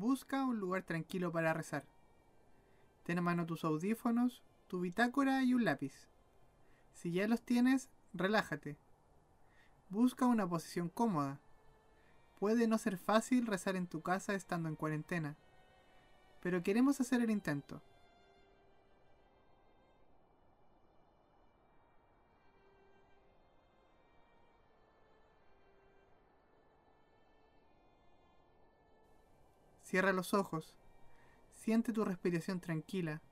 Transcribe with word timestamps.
Busca 0.00 0.46
un 0.46 0.58
lugar 0.58 0.82
tranquilo 0.84 1.30
para 1.30 1.52
rezar. 1.52 1.84
Ten 3.04 3.18
a 3.18 3.20
mano 3.20 3.44
tus 3.44 3.64
audífonos, 3.64 4.42
tu 4.66 4.80
bitácora 4.80 5.42
y 5.42 5.52
un 5.52 5.66
lápiz. 5.66 6.08
Si 6.94 7.12
ya 7.12 7.28
los 7.28 7.42
tienes, 7.42 7.90
relájate. 8.14 8.78
Busca 9.90 10.24
una 10.24 10.48
posición 10.48 10.88
cómoda. 10.88 11.38
Puede 12.38 12.66
no 12.66 12.78
ser 12.78 12.96
fácil 12.96 13.46
rezar 13.46 13.76
en 13.76 13.86
tu 13.86 14.00
casa 14.00 14.32
estando 14.32 14.70
en 14.70 14.74
cuarentena, 14.74 15.36
pero 16.40 16.62
queremos 16.62 16.98
hacer 17.02 17.20
el 17.20 17.28
intento. 17.28 17.82
Cierra 29.90 30.12
los 30.12 30.34
ojos. 30.34 30.72
Siente 31.50 31.92
tu 31.92 32.04
respiración 32.04 32.60
tranquila, 32.60 33.22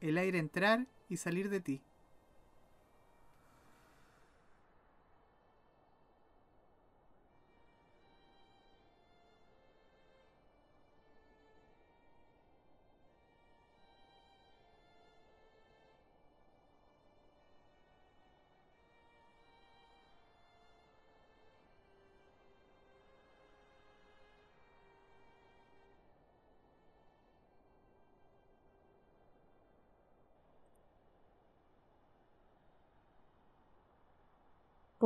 el 0.00 0.18
aire 0.18 0.40
entrar 0.40 0.88
y 1.08 1.18
salir 1.18 1.48
de 1.48 1.60
ti. 1.60 1.80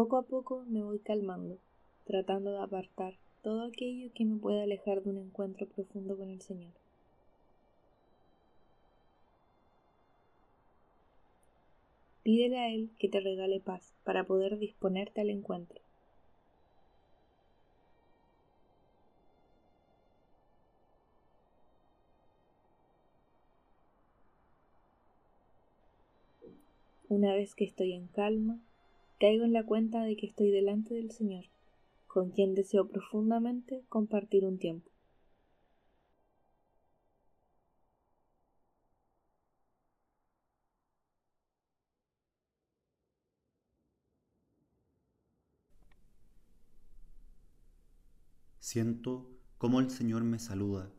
Poco 0.01 0.17
a 0.17 0.23
poco 0.23 0.65
me 0.67 0.83
voy 0.83 0.98
calmando, 1.01 1.59
tratando 2.06 2.53
de 2.53 2.61
apartar 2.61 3.19
todo 3.43 3.67
aquello 3.67 4.11
que 4.15 4.25
me 4.25 4.39
pueda 4.39 4.62
alejar 4.62 5.03
de 5.03 5.11
un 5.11 5.19
encuentro 5.19 5.67
profundo 5.67 6.17
con 6.17 6.31
el 6.31 6.41
Señor. 6.41 6.73
Pídele 12.23 12.59
a 12.59 12.73
Él 12.73 12.89
que 12.98 13.11
te 13.11 13.21
regale 13.21 13.61
paz 13.61 13.93
para 14.03 14.25
poder 14.25 14.59
disponerte 14.59 15.21
al 15.21 15.28
encuentro. 15.28 15.83
Una 27.11 27.34
vez 27.34 27.55
que 27.55 27.65
estoy 27.65 27.93
en 27.93 28.06
calma, 28.06 28.59
caigo 29.21 29.45
en 29.45 29.53
la 29.53 29.65
cuenta 29.65 30.03
de 30.03 30.17
que 30.17 30.27
estoy 30.27 30.51
delante 30.51 30.95
del 30.95 31.11
Señor, 31.11 31.45
con 32.06 32.31
quien 32.31 32.55
deseo 32.55 32.89
profundamente 32.89 33.84
compartir 33.91 34.47
un 34.47 34.59
tiempo. 34.59 34.91
Siento 48.59 49.28
cómo 49.59 49.81
el 49.81 49.91
Señor 49.91 50.25
me 50.25 50.39
saluda, 50.39 50.91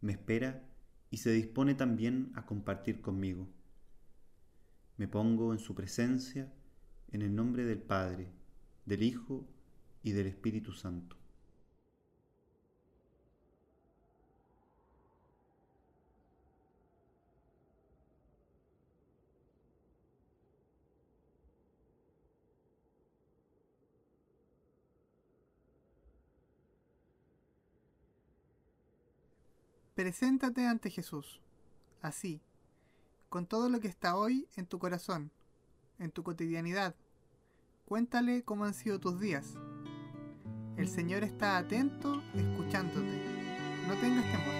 me 0.00 0.12
espera 0.12 0.64
y 1.10 1.18
se 1.18 1.30
dispone 1.30 1.76
también 1.76 2.32
a 2.34 2.44
compartir 2.44 3.00
conmigo. 3.00 3.46
Me 4.96 5.06
pongo 5.06 5.52
en 5.52 5.60
su 5.60 5.76
presencia 5.76 6.52
en 7.12 7.22
el 7.22 7.34
nombre 7.34 7.64
del 7.64 7.78
Padre, 7.78 8.28
del 8.84 9.02
Hijo 9.02 9.44
y 10.02 10.12
del 10.12 10.26
Espíritu 10.26 10.72
Santo. 10.72 11.16
Preséntate 29.94 30.64
ante 30.64 30.90
Jesús, 30.90 31.40
así, 32.02 32.40
con 33.28 33.46
todo 33.46 33.68
lo 33.68 33.80
que 33.80 33.88
está 33.88 34.16
hoy 34.16 34.46
en 34.54 34.64
tu 34.64 34.78
corazón 34.78 35.32
en 35.98 36.10
tu 36.10 36.22
cotidianidad. 36.22 36.94
Cuéntale 37.84 38.42
cómo 38.42 38.64
han 38.64 38.74
sido 38.74 39.00
tus 39.00 39.18
días. 39.20 39.54
El 40.76 40.88
Señor 40.88 41.24
está 41.24 41.56
atento, 41.56 42.22
escuchándote. 42.34 43.22
No 43.88 43.94
tengas 43.94 44.24
temor. 44.24 44.54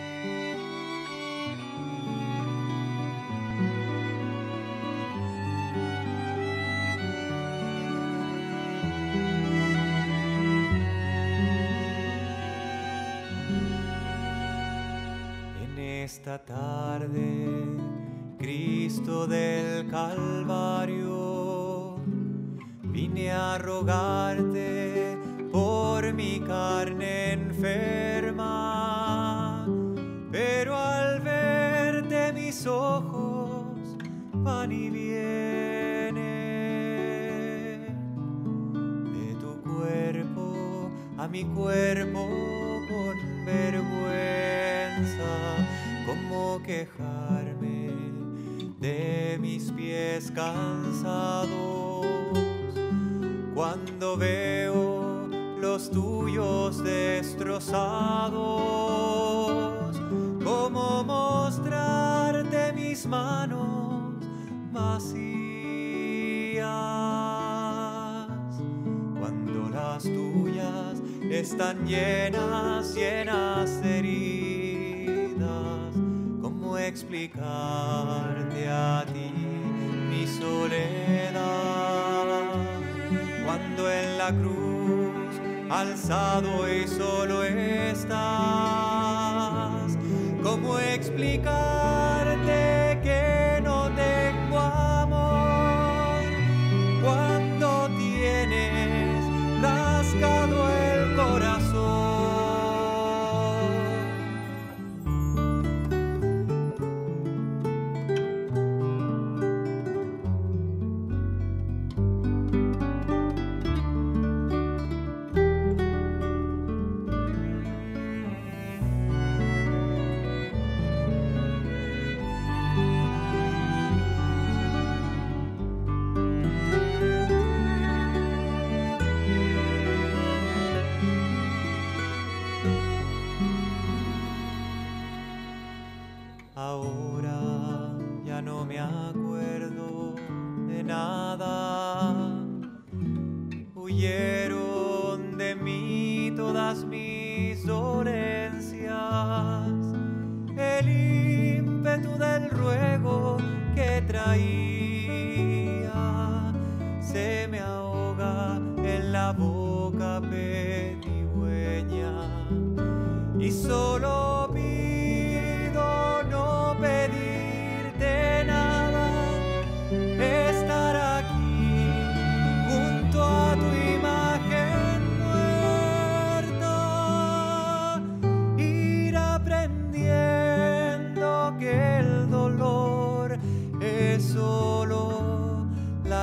En 15.63 15.79
esta 15.79 16.45
tarde, 16.45 17.98
Cristo 18.39 19.27
del 19.27 19.91
Calvario. 19.91 21.97
Vine 22.85 23.33
a 23.33 23.59
rogarte 23.59 25.19
por 25.51 26.15
mi 26.15 26.41
carne 26.41 27.33
enferma, 27.33 28.47
pero 30.31 30.77
al 30.77 31.21
verte 31.21 32.33
mis 32.33 32.65
ojos 32.67 33.97
van 34.33 34.71
y 34.71 34.91
vienen. 34.91 36.25
De 39.13 39.35
tu 39.41 39.61
cuerpo 39.63 40.89
a 41.19 41.27
mi 41.27 41.45
cuerpo 41.45 42.29
con 42.89 43.17
vergüenza, 43.45 43.88
pies 49.99 50.31
cansados 50.31 52.07
cuando 53.53 54.17
veo 54.17 55.27
los 55.61 55.91
tuyos 55.91 56.85
destrozados, 56.85 57.77
como 60.45 61.03
mostrarte 61.03 62.73
mis 62.75 63.07
manos 63.07 64.15
vacías, 64.73 65.19
cuando 69.19 69.69
las 69.71 70.05
tuyas 70.05 71.03
están 71.29 71.85
llenas, 71.85 72.95
llenas 72.95 73.83
de 73.83 73.99
heridas, 73.99 75.93
¿cómo 76.41 76.79
explicarte 76.79 78.69
a 78.69 79.05
ti 79.13 79.58
soledad? 80.29 81.39
cuando 83.45 83.91
en 83.91 84.19
la 84.19 84.29
cruz 84.29 85.41
alzado 85.71 86.69
y 86.71 86.87
solo 86.87 87.43
estás. 87.43 88.09
¿Cómo 90.43 90.79
explicarte 90.79 91.98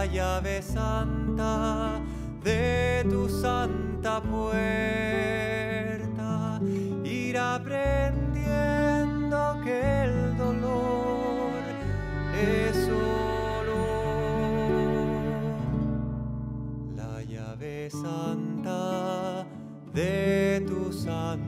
la 0.05 0.11
llave 0.11 0.61
santa 0.61 1.99
de 2.43 3.03
tu 3.09 3.27
santa 3.27 4.21
puerta, 4.21 4.61
ir 7.03 7.35
aprendiendo 7.37 9.59
que 9.63 10.03
el 10.03 10.37
dolor 10.37 11.53
es 12.39 12.75
solo 12.85 13.73
la 16.95 17.23
llave 17.23 17.89
santa 17.89 19.47
de 19.91 20.63
tu 20.67 20.93
santa 20.93 21.44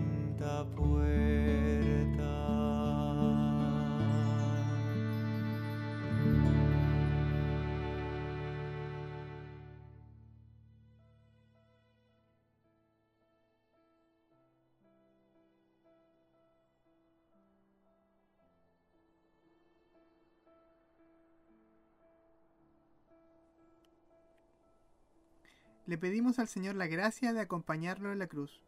Le 25.88 25.98
pedimos 25.98 26.38
al 26.38 26.50
Señor 26.50 26.76
la 26.76 26.88
gracia 26.88 27.32
de 27.32 27.40
acompañarlo 27.40 28.12
en 28.12 28.20
la 28.20 28.28
cruz, 28.28 28.62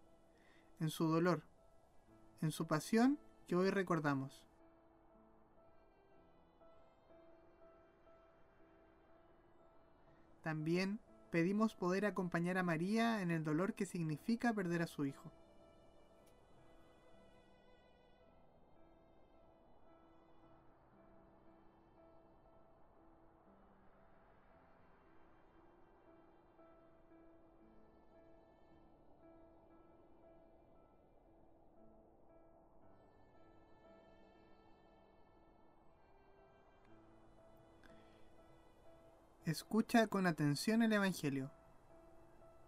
en 0.79 0.89
su 0.89 1.05
dolor, 1.09 1.43
en 2.41 2.51
su 2.51 2.65
pasión 2.65 3.19
que 3.45 3.57
hoy 3.57 3.69
recordamos. 3.71 4.45
También 10.41 11.01
pedimos 11.29 11.75
poder 11.75 12.05
acompañar 12.05 12.57
a 12.57 12.63
María 12.63 13.21
en 13.21 13.31
el 13.31 13.43
dolor 13.43 13.73
que 13.73 13.85
significa 13.85 14.53
perder 14.53 14.81
a 14.81 14.87
su 14.87 15.05
hijo. 15.05 15.29
Escucha 39.49 40.05
con 40.05 40.27
atención 40.27 40.83
el 40.83 40.93
Evangelio. 40.93 41.49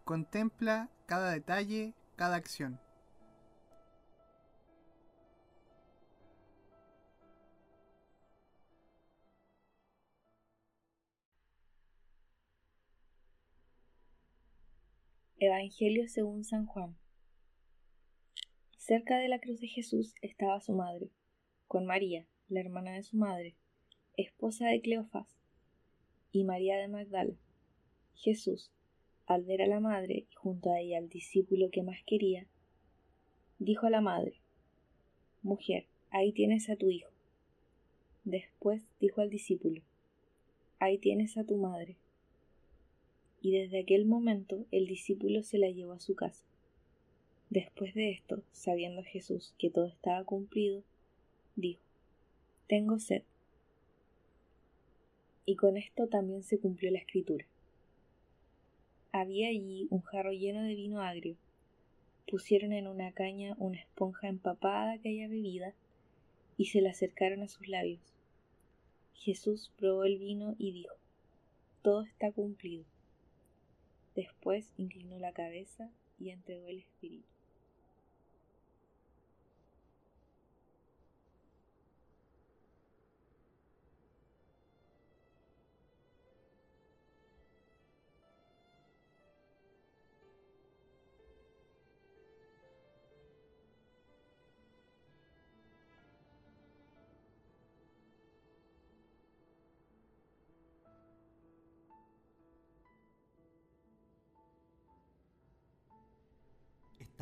Contempla 0.03 0.89
cada 1.05 1.31
detalle, 1.31 1.93
cada 2.15 2.37
acción. 2.37 2.79
Evangelio 15.37 16.07
según 16.07 16.43
San 16.43 16.65
Juan. 16.65 16.97
Cerca 18.79 19.19
de 19.19 19.27
la 19.27 19.39
cruz 19.39 19.59
de 19.59 19.67
Jesús 19.67 20.15
estaba 20.23 20.59
su 20.59 20.73
madre, 20.73 21.11
con 21.67 21.85
María, 21.85 22.25
la 22.47 22.59
hermana 22.59 22.93
de 22.93 23.03
su 23.03 23.17
madre, 23.17 23.55
esposa 24.17 24.65
de 24.65 24.81
Cleofás, 24.81 25.40
y 26.31 26.43
María 26.43 26.77
de 26.77 26.87
Magdala. 26.87 27.33
Jesús, 28.15 28.71
al 29.25 29.43
ver 29.43 29.61
a 29.61 29.67
la 29.67 29.79
madre 29.79 30.25
y 30.29 30.35
junto 30.35 30.71
a 30.71 30.79
ella 30.79 30.97
al 30.97 31.09
discípulo 31.09 31.69
que 31.71 31.83
más 31.83 31.99
quería, 32.05 32.47
dijo 33.59 33.87
a 33.87 33.89
la 33.89 34.01
madre, 34.01 34.35
Mujer, 35.43 35.87
ahí 36.11 36.31
tienes 36.31 36.69
a 36.69 36.75
tu 36.75 36.89
hijo. 36.89 37.09
Después 38.23 38.83
dijo 38.99 39.21
al 39.21 39.29
discípulo, 39.29 39.81
Ahí 40.79 40.97
tienes 40.97 41.38
a 41.38 41.43
tu 41.43 41.57
madre. 41.57 41.95
Y 43.41 43.51
desde 43.51 43.79
aquel 43.79 44.05
momento 44.05 44.65
el 44.71 44.85
discípulo 44.85 45.43
se 45.43 45.57
la 45.57 45.69
llevó 45.69 45.93
a 45.93 46.00
su 46.00 46.15
casa. 46.15 46.45
Después 47.50 47.93
de 47.95 48.11
esto, 48.11 48.43
sabiendo 48.51 49.03
Jesús 49.03 49.53
que 49.57 49.69
todo 49.69 49.88
estaba 49.88 50.23
cumplido, 50.23 50.83
dijo, 51.55 51.81
Tengo 52.67 53.00
sed. 53.00 53.23
Y 55.51 55.58
con 55.58 55.75
esto 55.75 56.08
también 56.08 56.43
se 56.43 56.60
cumplió 56.60 56.91
la 56.91 57.00
escritura. 57.00 57.46
Había 59.12 59.50
allí 59.50 59.86
un 59.89 60.00
jarro 60.00 60.31
lleno 60.31 60.63
de 60.63 60.75
vino 60.75 61.01
agrio. 61.01 61.36
Pusieron 62.25 62.72
en 62.72 62.88
una 62.88 63.12
caña 63.12 63.58
una 63.58 63.77
esponja 63.77 64.29
empapada 64.29 64.86
de 64.86 64.93
aquella 64.93 65.27
bebida 65.27 65.74
y 66.55 66.67
se 66.67 66.79
la 66.79 66.91
acercaron 66.91 67.41
a 67.41 67.50
sus 67.50 67.67
labios. 67.67 68.00
Jesús 69.13 69.74
probó 69.77 70.05
el 70.05 70.20
vino 70.20 70.55
y 70.58 70.72
dijo, 70.72 70.96
Todo 71.81 72.03
está 72.03 72.31
cumplido. 72.31 72.86
Después 74.15 74.72
inclinó 74.77 75.20
la 75.20 75.34
cabeza 75.34 75.91
y 76.17 76.29
entregó 76.29 76.67
el 76.67 76.79
espíritu. 76.79 77.27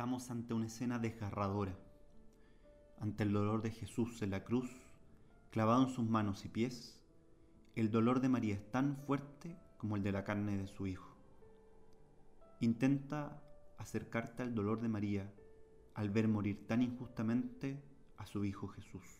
Estamos 0.00 0.30
ante 0.30 0.54
una 0.54 0.64
escena 0.64 0.98
desgarradora, 0.98 1.76
ante 3.00 3.22
el 3.22 3.34
dolor 3.34 3.60
de 3.60 3.70
Jesús 3.70 4.22
en 4.22 4.30
la 4.30 4.44
cruz, 4.44 4.70
clavado 5.50 5.82
en 5.82 5.90
sus 5.90 6.08
manos 6.08 6.46
y 6.46 6.48
pies. 6.48 6.98
El 7.76 7.90
dolor 7.90 8.20
de 8.22 8.30
María 8.30 8.54
es 8.54 8.70
tan 8.70 8.96
fuerte 8.96 9.58
como 9.76 9.96
el 9.96 10.02
de 10.02 10.12
la 10.12 10.24
carne 10.24 10.56
de 10.56 10.68
su 10.68 10.86
hijo. 10.86 11.14
Intenta 12.60 13.42
acercarte 13.76 14.42
al 14.42 14.54
dolor 14.54 14.80
de 14.80 14.88
María 14.88 15.30
al 15.92 16.08
ver 16.08 16.28
morir 16.28 16.66
tan 16.66 16.80
injustamente 16.80 17.84
a 18.16 18.24
su 18.24 18.46
hijo 18.46 18.68
Jesús. 18.68 19.19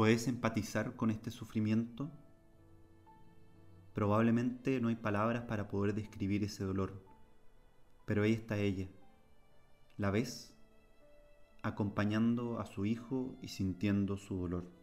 ¿Puedes 0.00 0.28
empatizar 0.28 0.96
con 0.96 1.10
este 1.10 1.30
sufrimiento? 1.30 2.10
Probablemente 3.92 4.80
no 4.80 4.88
hay 4.88 4.96
palabras 4.96 5.42
para 5.42 5.68
poder 5.68 5.94
describir 5.94 6.42
ese 6.42 6.64
dolor, 6.64 7.04
pero 8.06 8.22
ahí 8.22 8.32
está 8.32 8.56
ella. 8.56 8.88
¿La 9.98 10.10
ves? 10.10 10.56
Acompañando 11.62 12.60
a 12.60 12.64
su 12.64 12.86
hijo 12.86 13.36
y 13.42 13.48
sintiendo 13.48 14.16
su 14.16 14.38
dolor. 14.38 14.79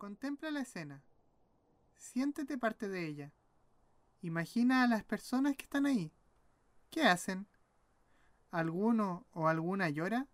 Contempla 0.00 0.50
la 0.50 0.62
escena. 0.62 1.04
Siéntete 1.94 2.56
parte 2.56 2.88
de 2.88 3.06
ella. 3.06 3.34
Imagina 4.22 4.82
a 4.82 4.86
las 4.86 5.04
personas 5.04 5.58
que 5.58 5.64
están 5.64 5.84
ahí. 5.84 6.10
¿Qué 6.88 7.02
hacen? 7.02 7.46
¿Alguno 8.50 9.26
o 9.32 9.46
alguna 9.46 9.90
llora? 9.90 10.26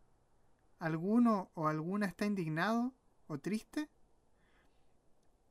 ¿Alguno 0.79 1.51
o 1.55 1.67
alguna 1.67 2.07
está 2.07 2.27
indignado 2.27 2.95
o 3.27 3.39
triste? 3.39 3.91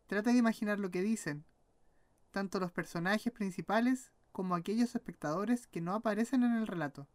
Trata 0.08 0.32
de 0.32 0.38
imaginar 0.38 0.80
lo 0.80 0.92
que 0.92 1.02
dicen, 1.02 1.44
tanto 2.32 2.62
los 2.62 2.72
personajes 2.72 3.34
principales 3.34 4.14
como 4.32 4.56
aquellos 4.56 4.96
espectadores 4.96 5.68
que 5.68 5.82
no 5.82 5.94
aparecen 5.94 6.44
en 6.44 6.54
el 6.54 6.68
relato. 6.68 7.10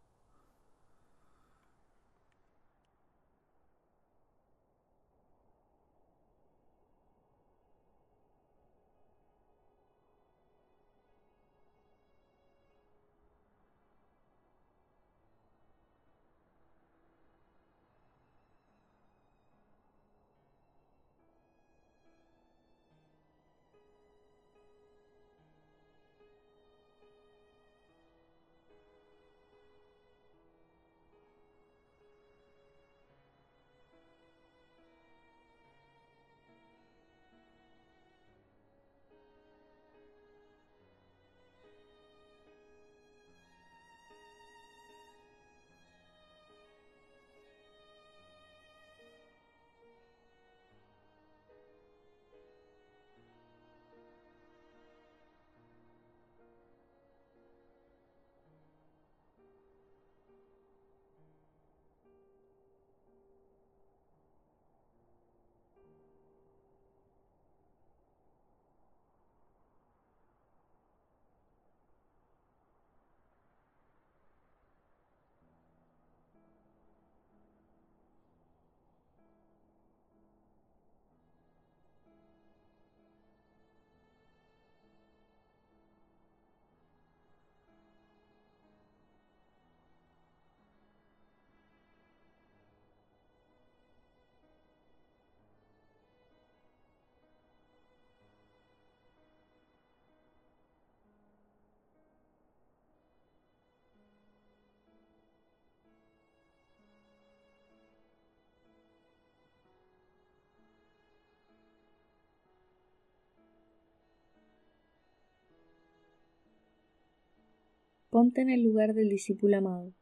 Ponte 118.21 118.41
en 118.41 118.51
el 118.51 118.61
lugar 118.61 118.93
del 118.93 119.09
discípulo 119.09 119.57
amado. 119.57 119.95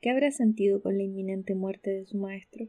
¿Qué 0.00 0.08
habrá 0.08 0.30
sentido 0.30 0.80
con 0.80 0.96
la 0.96 1.02
inminente 1.02 1.54
muerte 1.54 1.90
de 1.90 2.06
su 2.06 2.16
maestro? 2.16 2.68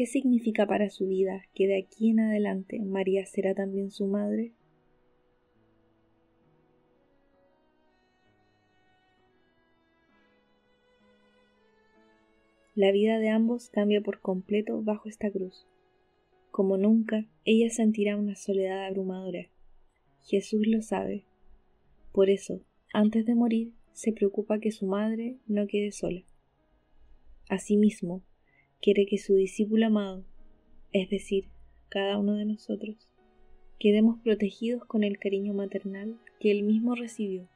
¿Qué 0.00 0.06
significa 0.06 0.66
para 0.66 0.88
su 0.88 1.08
vida 1.08 1.42
que 1.54 1.66
de 1.66 1.76
aquí 1.76 2.08
en 2.08 2.20
adelante 2.20 2.80
María 2.80 3.26
será 3.26 3.54
también 3.54 3.90
su 3.90 4.06
madre? 4.06 4.54
La 12.74 12.90
vida 12.92 13.18
de 13.18 13.28
ambos 13.28 13.68
cambia 13.68 14.00
por 14.00 14.20
completo 14.20 14.82
bajo 14.82 15.06
esta 15.06 15.30
cruz. 15.30 15.66
Como 16.50 16.78
nunca, 16.78 17.26
ella 17.44 17.68
sentirá 17.68 18.16
una 18.16 18.36
soledad 18.36 18.86
abrumadora. 18.86 19.50
Jesús 20.22 20.66
lo 20.66 20.80
sabe. 20.80 21.26
Por 22.12 22.30
eso, 22.30 22.62
antes 22.94 23.26
de 23.26 23.34
morir, 23.34 23.74
se 23.92 24.14
preocupa 24.14 24.60
que 24.60 24.72
su 24.72 24.86
madre 24.86 25.36
no 25.46 25.66
quede 25.66 25.92
sola. 25.92 26.22
Asimismo, 27.50 28.22
quiere 28.80 29.06
que 29.06 29.18
su 29.18 29.34
discípulo 29.34 29.86
amado, 29.86 30.24
es 30.92 31.10
decir, 31.10 31.48
cada 31.88 32.18
uno 32.18 32.34
de 32.34 32.46
nosotros, 32.46 33.08
quedemos 33.78 34.18
protegidos 34.22 34.84
con 34.84 35.04
el 35.04 35.18
cariño 35.18 35.54
maternal 35.54 36.18
que 36.38 36.50
Él 36.50 36.62
mismo 36.62 36.94
recibió. 36.94 37.48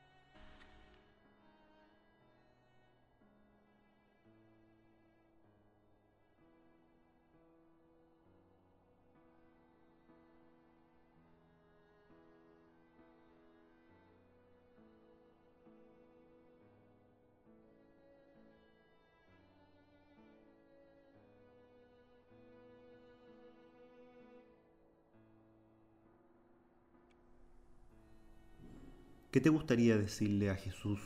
¿Qué 29.35 29.41
te 29.41 29.49
gustaría 29.49 29.99
decirle 29.99 30.49
a 30.49 30.55
Jesús 30.55 31.01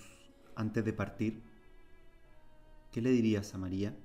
antes 0.55 0.85
de 0.85 0.93
partir? 0.93 1.43
¿Qué 2.93 3.01
le 3.01 3.09
dirías 3.09 3.55
a 3.55 3.57
María? 3.57 3.97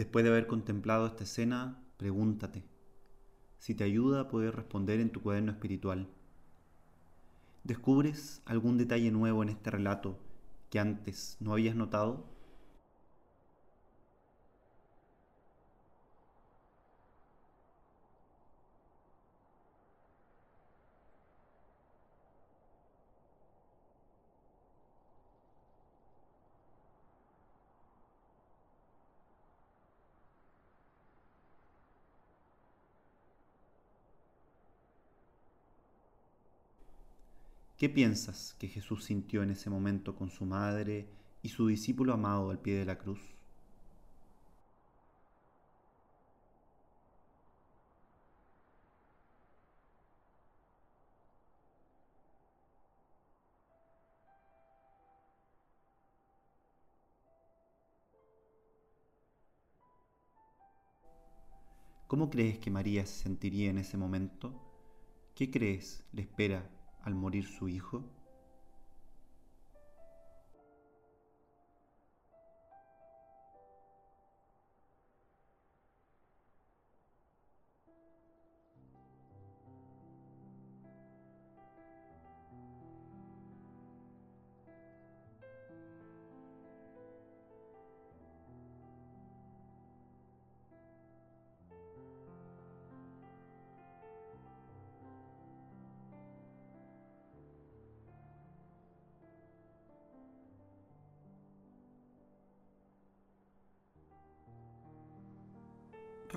Después 0.00 0.24
de 0.24 0.30
haber 0.30 0.46
contemplado 0.46 1.06
esta 1.06 1.24
escena, 1.24 1.78
pregúntate 1.98 2.64
si 3.58 3.74
te 3.74 3.84
ayuda 3.84 4.20
a 4.20 4.28
poder 4.28 4.56
responder 4.56 4.98
en 4.98 5.12
tu 5.12 5.20
cuaderno 5.20 5.52
espiritual. 5.52 6.08
¿Descubres 7.64 8.40
algún 8.46 8.78
detalle 8.78 9.10
nuevo 9.10 9.42
en 9.42 9.50
este 9.50 9.70
relato 9.70 10.18
que 10.70 10.80
antes 10.80 11.36
no 11.38 11.52
habías 11.52 11.76
notado? 11.76 12.24
¿Qué 37.80 37.88
piensas 37.88 38.54
que 38.58 38.68
Jesús 38.68 39.04
sintió 39.04 39.42
en 39.42 39.52
ese 39.52 39.70
momento 39.70 40.14
con 40.14 40.28
su 40.28 40.44
madre 40.44 41.08
y 41.42 41.48
su 41.48 41.66
discípulo 41.66 42.12
amado 42.12 42.50
al 42.50 42.58
pie 42.58 42.74
de 42.74 42.84
la 42.84 42.98
cruz? 42.98 43.18
¿Cómo 62.08 62.28
crees 62.28 62.58
que 62.58 62.70
María 62.70 63.06
se 63.06 63.22
sentiría 63.22 63.70
en 63.70 63.78
ese 63.78 63.96
momento? 63.96 64.52
¿Qué 65.34 65.50
crees 65.50 66.04
le 66.12 66.20
espera 66.20 66.68
al 67.02 67.14
morir 67.14 67.46
su 67.46 67.68
hijo? 67.68 68.04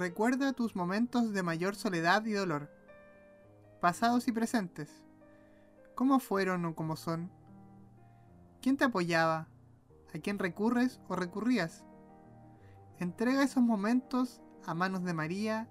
Recuerda 0.04 0.52
tus 0.52 0.76
momentos 0.76 1.32
de 1.32 1.44
mayor 1.44 1.76
soledad 1.76 2.26
y 2.26 2.34
dolor, 2.34 2.70
pasados 3.80 4.28
y 4.28 4.34
presentes. 4.34 5.06
¿Cómo 5.96 6.20
fueron 6.20 6.66
o 6.66 6.76
cómo 6.76 6.98
son? 6.98 7.32
¿Quién 8.62 8.76
te 8.76 8.84
apoyaba? 8.84 9.48
¿A 10.14 10.20
quién 10.20 10.40
recurres 10.40 11.00
o 11.08 11.16
recurrías? 11.16 11.86
Entrega 13.00 13.44
esos 13.44 13.64
momentos 13.64 14.42
a 14.66 14.74
manos 14.74 15.06
de 15.06 15.14
María 15.14 15.70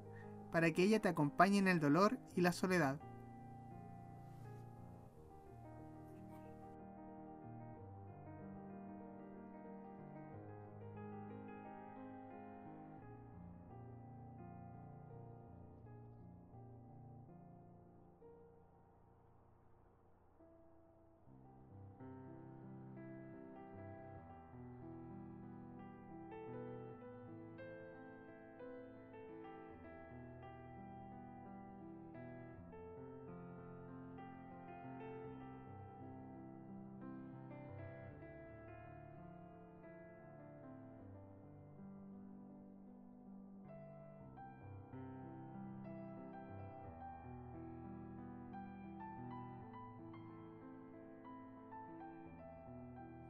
para 0.51 0.73
que 0.73 0.85
ella 0.85 1.03
te 1.03 1.11
acompañe 1.11 1.59
en 1.59 1.69
el 1.69 1.79
dolor 1.79 2.19
y 2.35 2.41
la 2.41 2.53
soledad. 2.53 2.99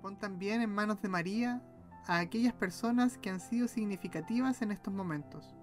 Pon 0.03 0.19
también 0.19 0.61
en 0.61 0.71
manos 0.75 1.01
de 1.01 1.09
María 1.09 1.63
a 2.07 2.19
aquellas 2.19 2.53
personas 2.53 3.17
que 3.19 3.31
han 3.31 3.39
sido 3.39 3.69
significativas 3.69 4.61
en 4.61 4.73
estos 4.73 4.93
momentos. 4.93 5.55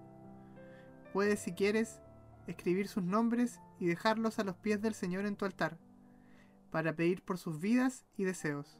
Puedes, 1.12 1.40
si 1.40 1.52
quieres, 1.52 2.00
escribir 2.46 2.88
sus 2.88 3.02
nombres 3.02 3.60
y 3.78 3.86
dejarlos 3.86 4.38
a 4.38 4.44
los 4.44 4.56
pies 4.56 4.80
del 4.80 4.94
Señor 4.94 5.26
en 5.26 5.36
tu 5.36 5.44
altar, 5.44 5.78
para 6.70 6.94
pedir 6.96 7.22
por 7.22 7.36
sus 7.36 7.60
vidas 7.60 8.06
y 8.16 8.24
deseos. 8.24 8.78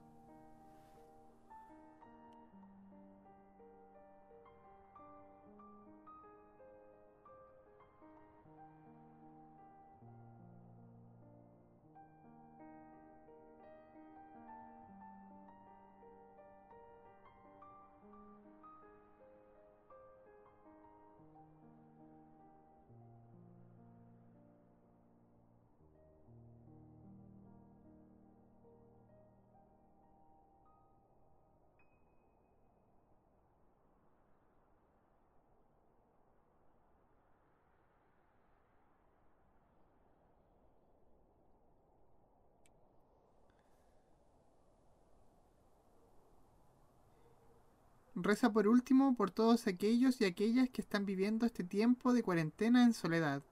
Reza 48.23 48.53
por 48.53 48.69
último 48.69 49.15
por 49.17 49.31
todos 49.31 49.67
aquellos 49.67 50.21
y 50.21 50.25
aquellas 50.25 50.69
que 50.69 50.83
están 50.83 51.07
viviendo 51.07 51.47
este 51.47 51.65
tiempo 51.65 52.13
de 52.13 52.23
cuarentena 52.23 52.85
en 52.85 52.93
soledad 52.93 53.43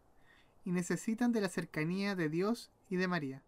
y 0.64 0.72
necesitan 0.72 1.32
de 1.32 1.40
la 1.40 1.48
cercanía 1.48 2.14
de 2.14 2.28
Dios 2.28 2.70
y 2.90 2.96
de 2.96 3.08
María. 3.08 3.42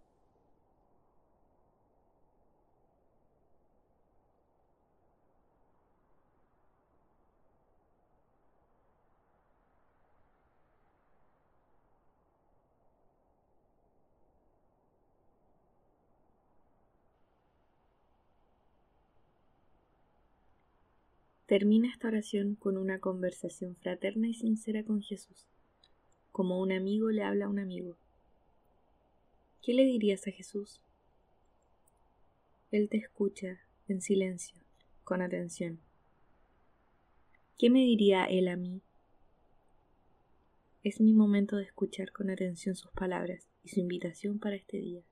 Termina 21.50 21.88
esta 21.88 22.06
oración 22.06 22.54
con 22.54 22.76
una 22.76 23.00
conversación 23.00 23.74
fraterna 23.74 24.28
y 24.28 24.34
sincera 24.34 24.84
con 24.84 25.02
Jesús, 25.02 25.48
como 26.30 26.60
un 26.60 26.70
amigo 26.70 27.10
le 27.10 27.24
habla 27.24 27.46
a 27.46 27.48
un 27.48 27.58
amigo. 27.58 27.96
¿Qué 29.60 29.74
le 29.74 29.84
dirías 29.84 30.28
a 30.28 30.30
Jesús? 30.30 30.80
Él 32.70 32.88
te 32.88 32.98
escucha 32.98 33.58
en 33.88 34.00
silencio, 34.00 34.60
con 35.02 35.22
atención. 35.22 35.80
¿Qué 37.58 37.68
me 37.68 37.80
diría 37.80 38.26
Él 38.26 38.46
a 38.46 38.54
mí? 38.54 38.80
Es 40.84 41.00
mi 41.00 41.12
momento 41.12 41.56
de 41.56 41.64
escuchar 41.64 42.12
con 42.12 42.30
atención 42.30 42.76
sus 42.76 42.92
palabras 42.92 43.48
y 43.64 43.70
su 43.70 43.80
invitación 43.80 44.38
para 44.38 44.54
este 44.54 44.76
día. 44.76 45.02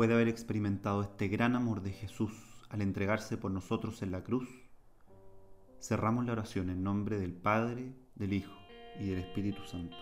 Después 0.00 0.08
de 0.08 0.14
haber 0.14 0.28
experimentado 0.28 1.02
este 1.02 1.28
gran 1.28 1.54
amor 1.54 1.82
de 1.82 1.92
Jesús 1.92 2.32
al 2.70 2.80
entregarse 2.80 3.36
por 3.36 3.50
nosotros 3.50 4.00
en 4.00 4.10
la 4.10 4.24
cruz, 4.24 4.48
cerramos 5.78 6.24
la 6.24 6.32
oración 6.32 6.70
en 6.70 6.82
nombre 6.82 7.18
del 7.18 7.34
Padre, 7.34 7.92
del 8.14 8.32
Hijo 8.32 8.56
y 8.98 9.08
del 9.08 9.18
Espíritu 9.18 9.62
Santo. 9.66 9.98